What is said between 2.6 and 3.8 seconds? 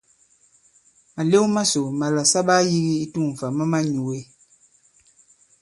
yīgi i tu᷇ŋ fâ ma